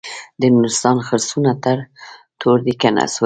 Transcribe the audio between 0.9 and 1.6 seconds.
خرسونه